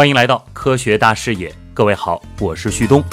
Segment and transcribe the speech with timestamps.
[0.00, 3.04] 欢迎来到科学大视野，各位好，我是旭东。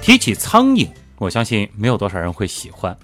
[0.00, 0.88] 提起苍蝇，
[1.18, 2.96] 我相信没有多少人会喜欢，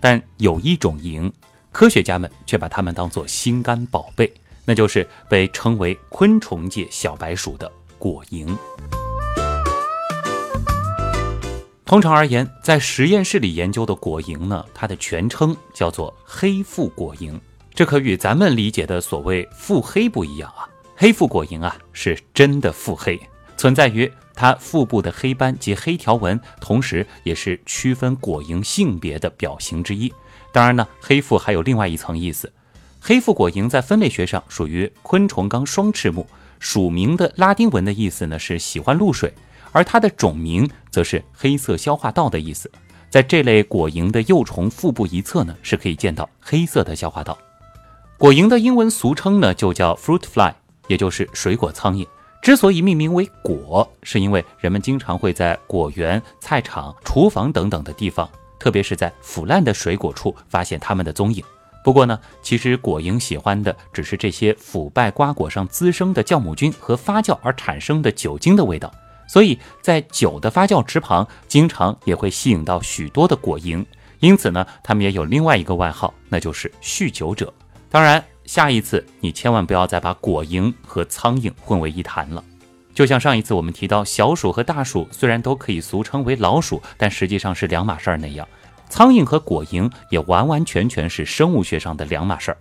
[0.00, 1.30] 但有一种蝇，
[1.70, 4.34] 科学家们却把它们当作心肝宝贝，
[4.64, 8.52] 那就是被称为昆虫界小白鼠的果蝇。
[11.84, 17.38] 通常而言，在实验室里研究的果蝇呢，它的全称叫做黑腹果蝇。
[17.76, 20.66] 这可与咱们理解的所谓腹黑不一样啊！
[20.96, 23.20] 黑腹果蝇啊，是真的腹黑，
[23.58, 30.10] 存在于它腹部的黑斑及黑条纹，同时也是区分果蝇性别的表型之一。
[30.52, 32.50] 当然呢，黑腹还有另外一层意思。
[32.98, 36.26] 黑腹果蝇在分类学上属于昆虫纲双翅目，
[36.58, 39.30] 属名的拉丁文的意思呢是喜欢露水，
[39.72, 42.72] 而它的种名则是黑色消化道的意思。
[43.10, 47.36] 在这类果蝇的幼虫腹部一侧呢，是可以见到黑色的消化道。
[48.18, 50.50] 果蝇的英文俗称呢，就叫 fruit fly，
[50.88, 52.06] 也就是水果苍蝇。
[52.40, 58.26] 之所以命名为果，是因为人们经常会在果园、菜场、厨房等等的地方，
[58.58, 61.44] 特别是在腐烂的水果处发现它们的踪影。
[61.84, 68.90] 不过呢，其实果蝇喜欢的只是这些腐败瓜果上滋生的酵母菌和发酵而产生的酒精的味道，
[69.28, 73.84] 所以在酒的发酵池旁，经常也会吸引到许多的果蝇。
[74.20, 77.52] 因此呢，它们也有另外一个外号，那就是酗酒者。
[77.96, 82.44] 当然，下一次你千万不要再把果蝇和苍蝇混为一谈了。
[82.92, 88.46] 就像上一次我们提到小鼠和大鼠虽然都可以俗称为老鼠，但实际上是两码事儿那样，
[88.90, 92.58] 苍蝇和果蝇也完完全全是生物学上的两码事儿。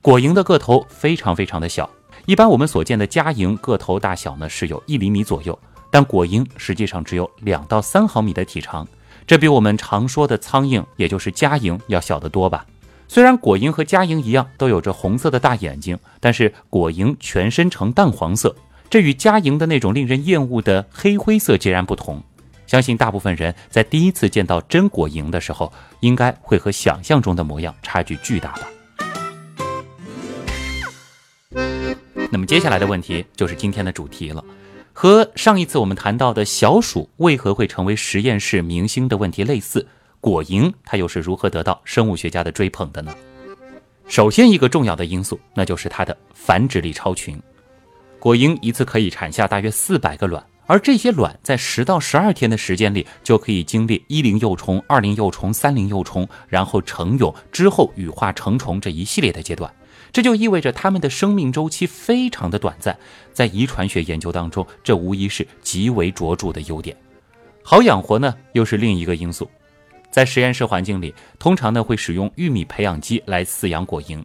[0.00, 1.86] 果蝇的个头非常非常的小，
[2.24, 5.58] 一般我们所见的家蝇个头大小呢是有一厘米左右，
[5.90, 8.88] 但果蝇实际上只有两到三毫米的体长，
[9.26, 12.64] 这比我们常说的苍蝇，也就是家蝇要小得多吧。
[13.12, 18.54] 虽然果蝇和家蝇一样都有着红色的大眼睛，但是果蝇全身呈淡黄色，
[18.88, 22.22] 这与家蝇的那种令人厌恶的黑灰色截然不同。
[22.68, 28.68] 相信大部分人在第一次见到真果蝇的时候，应该会和想象中的模样差距巨大吧。
[32.30, 34.44] 那么接下来的问题就是今天的主题了，
[34.92, 39.88] 和上一次我们谈到的小鼠为何会成为实验室明星的问题类似。
[40.20, 43.14] 果蝇它又是如何得到生物学家的追捧的呢？
[44.06, 47.40] 首先，一个重要的因素，那就是它的繁殖力超群。
[48.18, 59.72] 果蝇一次可以产下大约四百个卵，而这些卵在十到十二天的时间里，就可以经历一龄幼虫、二龄幼虫、三龄幼虫，然后成蛹之后羽化成虫这一系列的阶段。
[60.12, 62.98] 这就意味着它们的生命周期非常的短暂。
[63.32, 66.94] 在遗传学研究当中，这无疑是极为卓著的优点。
[67.62, 69.48] 好养活呢，又是另一个因素。
[70.10, 74.22] 在实验室环境里，通常呢会使用玉米培养基来饲养果蝇，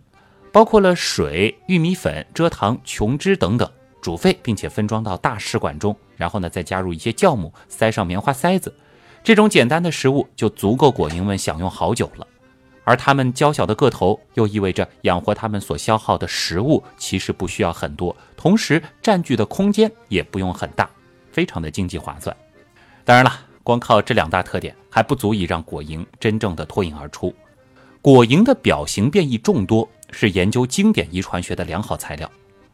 [0.51, 3.69] 包括了水、玉米粉、蔗糖、琼脂等等，
[4.01, 8.73] 煮沸并且分装到大试管中，然后呢再加入一些酵母，塞上棉花塞子，
[9.23, 12.25] 这种简单的食物就足够果蝇们享用好久了。
[12.83, 20.89] 而它们娇小的个头，又意味着养活它们所消耗的食物其实不需要很多，同时占据的空间也不用很大，
[21.31, 22.35] 非常的经济划算。
[23.03, 23.44] 当然了。
[23.65, 27.33] 光靠这两大特点还不足以让果蝇真正的脱颖而出。
[27.99, 32.29] 果蝇的表型变异众多，是研究经典遗传学的良好材料。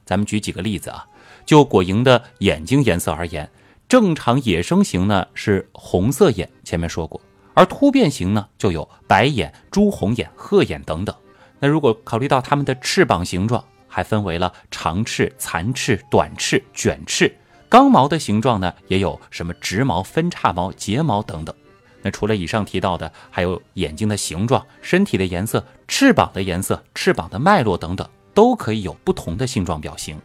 [0.06, 1.07] 咱们举几个例子啊，
[1.46, 3.50] 就果蝇的眼睛颜色而言，
[3.88, 7.22] 正常野生型呢是红色眼，前面说过，
[7.53, 11.16] 而突变型呢就有白眼、朱红眼、褐眼等等。
[11.59, 17.34] 那如果考虑到它们的翅膀形状，还分为了长翅、残翅、短翅、卷翅。
[17.72, 21.56] 刚毛的形状呢，也有什么直毛、分叉毛、睫毛等等。
[22.02, 30.20] 那除了以上提到的，还有眼睛的形状、身体的颜色、翅膀的颜色、翅膀的脉络等等，都可以有不同的性状表型。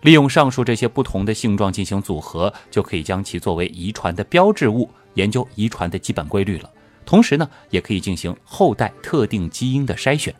[0.00, 6.68] 利用上述这些不同的性状进行组合，就可以将其作为遗传的标志物，研究遗传的基本规律了。
[7.06, 10.34] 同时呢，也可以进行后代特定基因的筛选。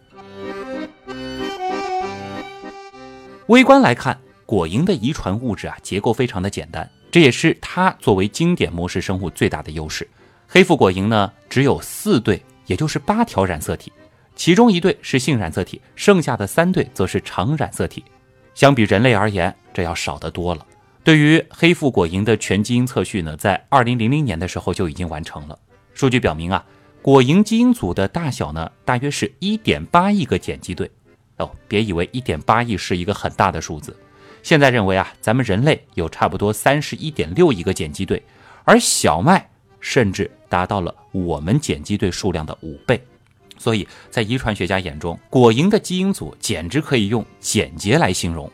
[3.46, 4.18] 微观来看。
[4.48, 10.08] 果蝇的遗传物质啊，结构非常的简单，这也是它作为经典模式生物最大的优势。
[10.46, 13.92] 黑腹果蝇呢，只有四对，也就是八条染色体，
[14.34, 18.02] 其中一对是性染色体，剩下的三对则是常染色体。
[18.54, 20.66] 相比人类而言，这要少得多了。
[21.04, 25.58] 对于黑腹果蝇的全基因测序呢，在二零零零年的时候就已经完成了。
[25.92, 26.64] 数据表明啊，
[27.02, 30.90] 果蝇基因组的大小呢，大约是一点八亿个碱基对。
[31.36, 33.94] 哦，别以为一点八亿是一个很大的数字。
[34.42, 38.22] 现在认为啊，咱们人类有差不多三十一点六亿个碱基对，
[38.64, 39.48] 而小麦
[39.80, 43.02] 甚至达到了我们碱基对数量的五倍，
[43.58, 48.50] 所以在遗传学家眼中，果蝇的基因组简直可以用简洁来形容。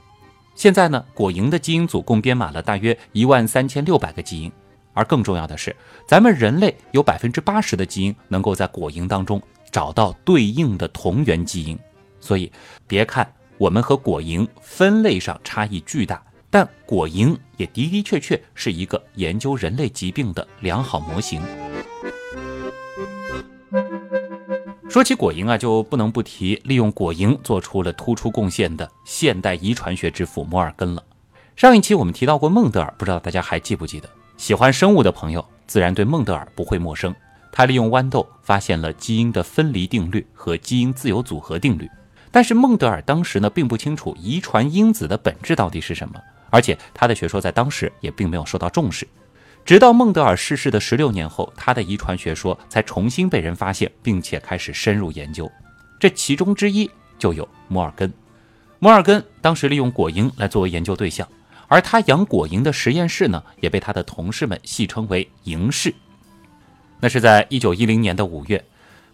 [0.54, 4.50] 现在呢，果蝇的基因组共编码了大约一万三千六百个基因，
[4.92, 5.74] 而更重要的是，
[6.06, 9.40] 咱们人类有百分之八十的基因能够在果蝇当中
[9.70, 11.78] 找到对应的同源基因。
[12.20, 12.50] 所以，
[12.86, 13.30] 别看
[13.64, 21.40] 我们和果蝇分类上差异巨大，但果蝇也的的确确是一个研究人类疾病的良好模型。
[24.86, 31.02] 说起果蝇啊，就不能不提利用果蝇做出了突出贡献的现代遗传学之父摩尔根了。
[31.56, 34.06] 上一期我们提到过孟德尔，不知道大家还记不记得？
[34.36, 37.14] 喜欢生物的朋友自然对孟德尔不会陌生。
[37.50, 41.88] 他利用豌豆发现了基因的分离定律和基因自由组合定律。
[42.34, 46.20] 但是孟德尔当时呢，并不清楚遗传因子的本质到底是什么，
[46.50, 49.06] 而且他的学说在当时也并没有受到重视。
[49.64, 55.48] 直到孟德尔逝世的十六年后，他的遗传学说才重新被人发现，并且开始深入研究。
[56.00, 56.90] 这其中之一
[57.20, 58.12] 就有摩尔根。
[58.80, 61.28] 摩尔根当时利用果蝇来作为研究对象，
[61.68, 65.94] 而他养果蝇的实验室呢，也被他的同事们戏称为“蝇室”。
[66.98, 68.64] 那是在一九一零年的五月，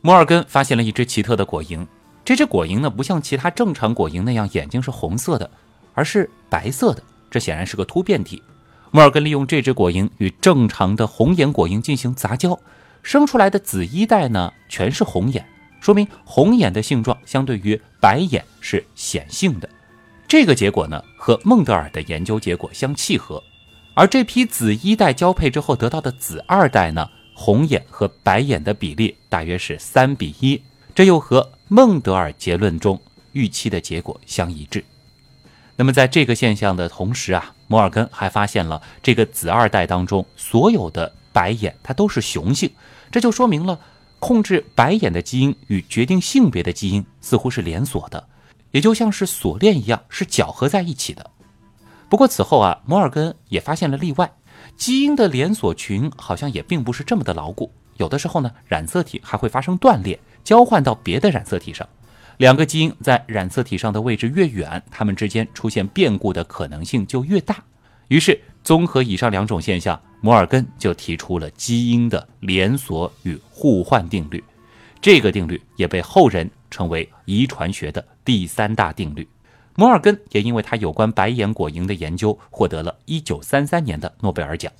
[0.00, 1.86] 摩尔根发现了一只奇特的果蝇。
[2.24, 5.50] 这只果蝇呢，不像其他正常果蝇那样眼睛是红色的，
[5.94, 7.02] 而是白色的。
[7.30, 8.42] 这显然是个突变体。
[8.90, 12.58] 摩尔根利用这只果蝇与正常的红眼果蝇进行杂交，
[13.02, 15.46] 生出来的子一代呢全是红眼，
[15.80, 19.68] 说明红眼的性状相对于白眼是显性的。
[20.26, 23.42] 这个结果呢和孟德尔的研究结果相契合。
[23.94, 30.60] 而这批子一代交配之后得到的子二代呢，红眼和白眼的比例大约是三比一，
[30.94, 33.00] 这又和孟德尔结论中
[33.32, 34.84] 预期的结果相一致。
[35.76, 37.54] 那么在这个现象的同时啊。
[37.70, 42.68] 摩尔根还发现了这个子二代当中所有的白眼，它都是雄性，
[43.12, 43.78] 这就说明了
[44.18, 48.26] 控制白眼的基因与决定性别的基因似乎是连锁的，
[48.72, 51.30] 也就像是锁链一样，是搅合在一起的。
[52.08, 54.32] 不过此后啊，摩尔根也发现了例外，
[54.76, 61.86] 基因的连锁群好像也并不是这么的牢固，有的时候呢，染色体还会发生断裂，交换到别的染色体上。
[62.38, 67.62] 两个基因在染色体上的位置越远，它们之间出现变故的可能性就越大。
[68.08, 74.42] 于是，综合以上两种现象，摩尔根就提出了基因的连锁与互换定律。
[75.02, 79.28] 这个定律也被后人称为遗传学的第三大定律。
[79.76, 84.72] 摩尔根也因为他有关白眼果蝇的研究，获得了一九三三年的诺贝尔奖。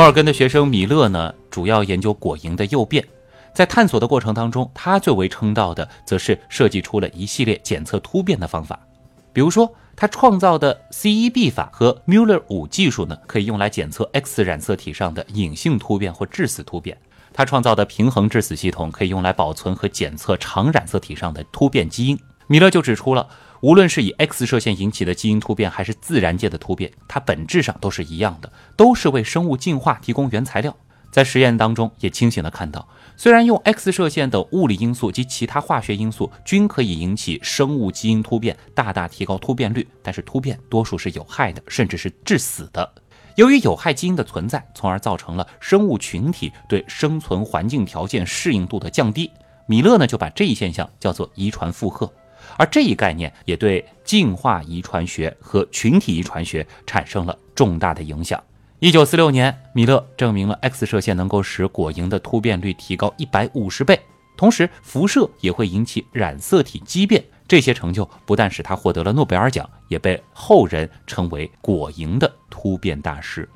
[0.00, 3.06] 摩尔根的学生米勒呢，主要研究果蝇的诱变，
[3.52, 8.80] 在探索的过程当中，他最为称道的，则是设计出了一系列检测突变的方法。
[9.30, 16.96] 比如说，他创造的 CEB 法和 Muller 五技术呢，可以用来检测 X 染色体上的隐性突变或致死突变。
[17.34, 22.18] 他创造的平衡致死系统，可以用来保存和检测长染色体上的突变基因。
[22.46, 23.28] 米勒就指出了。
[23.60, 30.74] 无论是以 X 射线引起的基因突变，还是自然界的突变，它本质上都是一样的，都是为生物进化提供原材料。
[31.12, 42.88] 在实验当中，也清醒地看到，虽然用 X 射线的物理因素及其他化学因素均可以引起生物基因突变，大大提高突变率，但是突变多数是有害的，甚至是致死的。
[43.34, 49.30] 由于有害基因的存在，从而造成了生物群体对生存环境条件适应度的降低。
[49.66, 52.10] 米勒呢，就把这一现象叫做遗传负荷。
[52.60, 58.38] 而这一概念也对进化遗传学和群体遗传学产生了重大的影响。
[58.80, 63.98] 一九四六年，米勒证明了 X 射线能够使果蝇的突变率提高一百五十倍，
[64.36, 67.24] 同时辐射也会引起染色体畸变。
[67.48, 73.48] 这些成就不但使他获得了诺贝尔奖，也被后人称为“果蝇的突变大师”。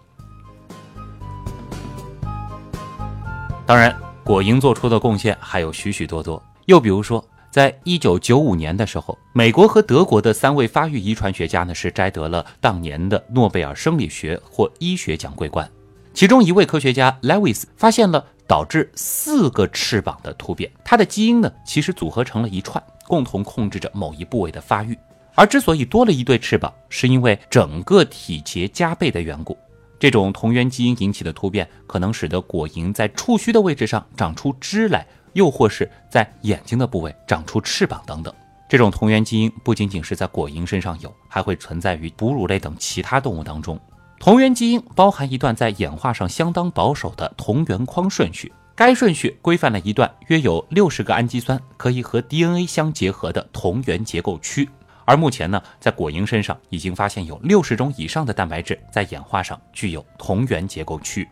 [3.67, 3.95] 当然，
[4.25, 7.23] 果蝇做出的贡献还有许许多多，又比如说。
[7.55, 15.71] 在一九九五年的时候，美国和德国的三位发育遗传学家呢是摘得了当年的诺贝尔生理学或医学奖桂冠。
[16.13, 24.99] 其中一位科学家 Lewis 发现了导致四个翅膀的突变，它的基因呢其实组合成了一串，共同控制着某一部位的发育。
[25.37, 29.57] 而之所以多了一对翅膀，是因为整个体节加倍的缘故。
[30.01, 35.07] 这种同源基因引起的突变，可能使得果蝇在触须的位置上长出枝来。
[35.35, 38.35] 又或是在眼睛的部位长出翅膀等等，
[38.69, 43.79] 这种同源基因不仅仅是在果蝇身上有，还会存在于哺乳类等其他动物当中。
[44.19, 54.69] 同源基因包含一段在演化上相当保守的同源框顺序，该顺序规范了一段约有六十个氨基酸可以和 DNA 相结合的同源结构区。
[55.05, 61.29] 而目前呢，在果蝇身上已经发现有六十种以上的蛋白质在演化上具有同源结构区。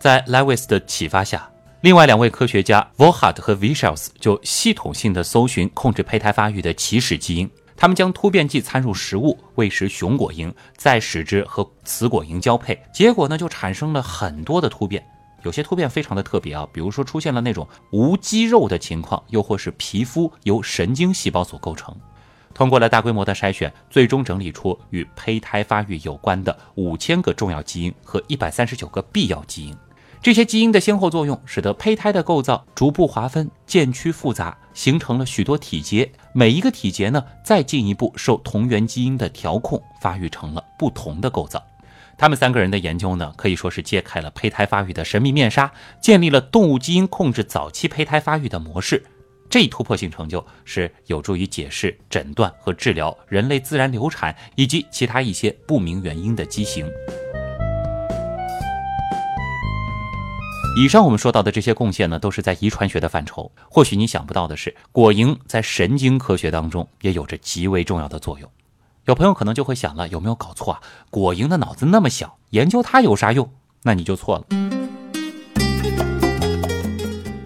[0.00, 1.48] 在 Lewis 的启发下。
[1.82, 7.50] 另外两位科学家 Volhard 和 Vishals 就系统性的搜寻控制胚胎发育的起始基因。
[7.76, 15.04] 他们将突变剂掺入食物，喂食雄果蝇，再使之和雌果蝇交配，结果呢就产生了很多的突变。
[15.42, 21.92] 有些突变非常的特别啊，比如说出现了那种无肌肉的情况，又或是皮肤由神经细胞所构成。
[22.54, 29.76] 通过了大规模的筛选，最终整理出与胚胎发育有关的五千个重要基因和一百三十九个必要基因。
[30.22, 36.08] 这些基因的先后作用，使得胚胎的构造逐步划分、渐趋复杂，形成了许多体节。
[36.32, 41.60] 每一个体节呢，再进一步受同源基因的调控，发育成了不同的构造。
[42.16, 49.04] 他们三个人的研究呢，可以说是揭开了胚胎发育的神秘面纱，建立了动物基因控制早期胚胎发育的模式。
[49.50, 56.88] 这一突破性成就是有助于解释、诊断和治疗人类自然流产以及其他一些不明原因的畸形。
[60.74, 63.52] 以上我们说到的这些贡献呢，都是在遗传学的范畴。
[63.68, 68.50] 或许你想不到的是，果蝇在神经科学当中也有着极为重要的作用。
[69.04, 70.80] 有朋友可能就会想了，有没有搞错啊？
[71.10, 73.50] 果蝇的脑子那么小，研究它有啥用？
[73.82, 74.44] 那你就错了。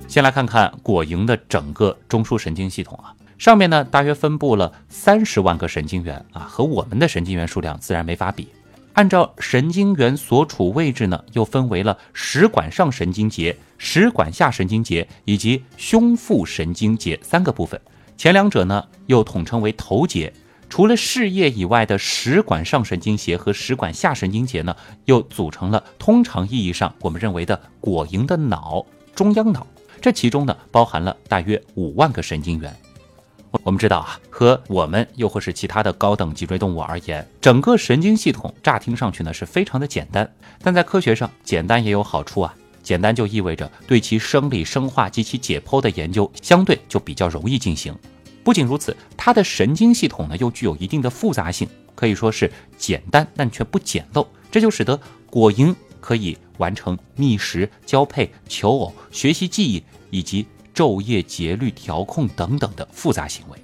[0.06, 8.48] 先来看看果蝇的整个中枢神经系统啊，上面呢大约分布了三十万个神经元啊，和我们的神经元数量自然没法比。
[8.96, 17.78] 按照神经元所处位置呢，又分为了食管上神经节、食管下神经节以及胸腹神经节三个部分。
[18.16, 20.32] 前两者呢，又统称为头节。
[20.70, 24.74] 除了视叶以外的食管上神经节和食管下神经节呢，
[25.04, 28.84] 又组成了通常意义上我们认为的果蝇的脑——
[29.14, 29.66] 中央脑。
[30.00, 32.74] 这其中呢，包含了大约五万个神经元。
[33.62, 40.30] 我们知道啊，和我们又或是其他的高等脊椎动物而言，整个神经系统乍听上去呢是非常的简单，
[40.62, 42.54] 但在科学上，简单也有好处啊。
[42.82, 47.92] 简单就意味着对其生理、生化及其解剖的研究相对就比较容易进行。
[48.44, 54.24] 不仅如此，它的神经系统呢又具有一定的复杂性，可以说是简单但却不简陋。
[54.52, 60.46] 这就使得果蝇可以完成觅食、交配、求偶、学习记忆以及。
[60.76, 63.58] 昼夜节律调控等等的复杂行为，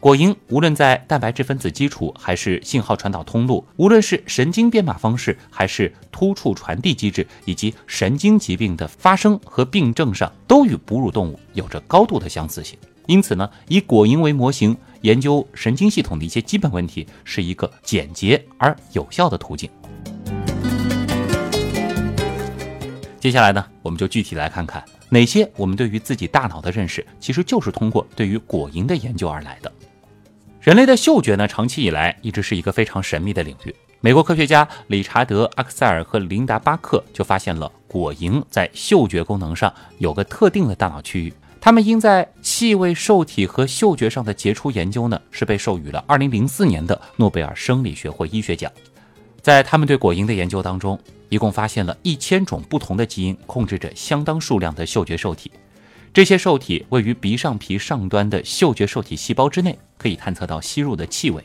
[0.00, 12.76] 果蝇无论在蛋白质分子基础，还是信号传导通路，无论是神经编码方式，还是突触传递机制，以及神经疾病的发生和病症上，都与哺乳动物有着高度的相似性。
[13.06, 19.70] 因此呢，以果蝇为模型研究神经系统的一些基本问题，是一个简洁而有效的途径。
[23.22, 24.84] 接下来呢，我们就具体来看看。
[25.08, 29.70] 哪些我们对于自己大脑的认识，其实就是通过对于果蝇的研究而来的。
[30.60, 33.72] 人类的嗅觉呢，长期以来一直是一个非常神秘的领域。
[34.00, 41.32] 美国科学家理查德·阿克塞尔和琳达·巴克就发现了果蝇在嗅觉功能上有个特定的大脑区域。
[41.60, 48.68] 他们因在气味受体和嗅觉上的杰出研究呢，是被授予了2004年的诺贝尔生理学或医学奖。
[49.40, 50.98] 在他们对果蝇的研究当中。
[51.32, 55.50] 一共发现了一千种不同的基因，控制着相当数量的嗅觉受体。
[56.12, 61.42] 这些受体位于鼻上皮上端的嗅觉受体细胞之内，可以探测到吸入的气味。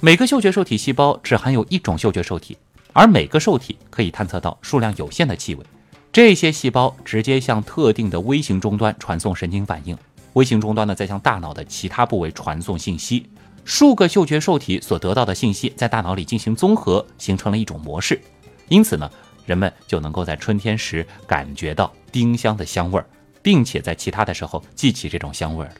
[0.00, 2.58] 每个嗅觉受体细胞只含有一种嗅觉受体，
[2.92, 5.64] 而每个受体可以探测到数量有限的气味。
[6.12, 9.96] 这些细胞直接向特定的微型终端传送神经反应，
[10.34, 13.24] 微型终端呢再向大脑的其他部位传送信息。
[13.64, 18.20] 数个嗅觉受体所得到的信息在大脑里进行综合，形成了一种模式。
[18.68, 19.10] 因此呢，
[19.44, 23.06] 人们就能够在春天时感觉到丁香的香味儿，
[23.42, 25.74] 并且在其他的时候记起这种香味儿了。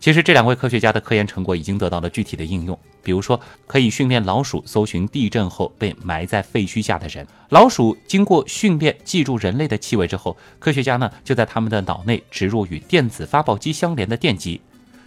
[0.00, 7.26] 其实，这两位科学家的科研成果已经得到了具体的应用，比如说，可以训练老鼠搜寻地震后被埋在废墟下的人。
[7.48, 14.60] 老鼠经过训练记住人类的气味之后，科学家呢就在他们的脑内植入与电子发报机相连的电极。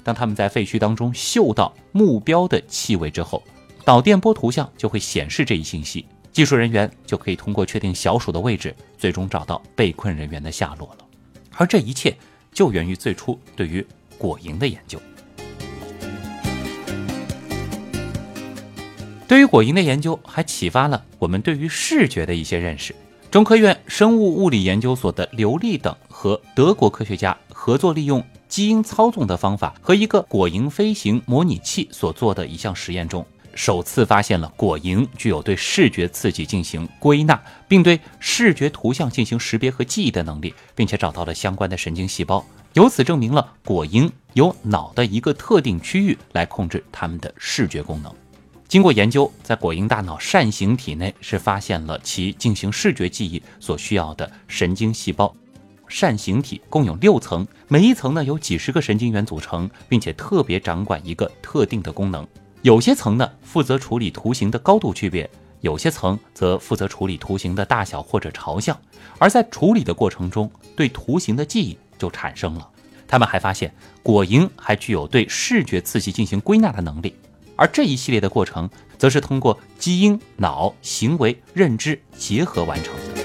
[0.04, 3.44] 当他们在废墟当中嗅到目标的气味之后，
[3.86, 6.08] 脑电波图像就会显示这一信息。
[6.38, 11.06] 技术人员就可以通过确定小鼠的位置，最终找到被困人员的下落了。
[11.56, 12.16] 而这一切
[12.54, 13.84] 就源于最初对于
[14.20, 15.02] 果蝇的研究。
[19.28, 22.94] 对于果蝇的研究，还启发了我们对于视觉的一些认识。
[23.32, 33.26] 中科院生物物理研究所的刘丽等和德国科学家合作，利用基因操纵的方法和一个果蝇飞行模拟器所做的一项实验中。
[33.58, 48.14] 首次发现了果蝇具有对视觉刺激进行归纳，并对视觉图像进行识别和记忆的能力，并且找到了相关的神经细胞，由此证明了果蝇由脑的一个特定区域来控制它们的视觉功能。
[48.68, 55.36] 经过研究，在果蝇大脑扇形体内是发现了其进行视觉记忆所需要的神经细胞。
[55.88, 62.28] 扇形体，共有六层，每一层呢由几十个神经元组成，并且特别掌管一个特定的功能。
[62.68, 65.30] 有些层呢负责处理图形的高度区别，
[65.62, 68.78] 有些层则负责处理图形的大小或者朝向。
[69.18, 72.70] 而在处理的过程中，对图形的记忆就产生了。
[73.08, 77.16] 他们还发现，果蝇还具有对视觉刺激进行归纳的能力。
[77.56, 83.24] 而这一系列的过程，则是通过基因、脑、行为、认知结合完成的。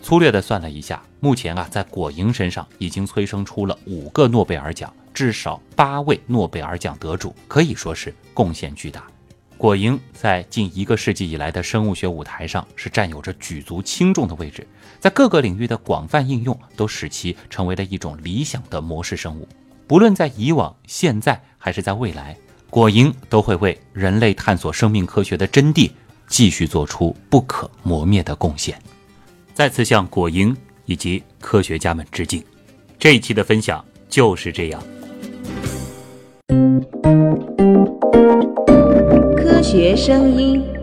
[0.00, 9.04] 粗略的算了一下，目前啊，在果蝇身上已经催生出了五个诺贝尔奖，至少八位诺贝尔奖得主，可以说是贡献巨大。
[9.56, 14.66] 果蝇在近一个世纪以来的生物学舞台上是占有着举足轻重的位置，
[14.98, 19.46] 在各个领域的广泛应用都使其成为了一种理想的模式生物。
[19.86, 22.36] 不论在以往、现在还是在未来，
[22.70, 25.88] 果蝇都会为人类探索生命科学的真谛
[26.26, 28.76] 继续做出不可磨灭的贡献。
[29.54, 32.42] 再次向果蝇以及科学家们致敬。
[32.98, 34.82] 这一期的分享就是这样。
[39.36, 40.81] 科学声音。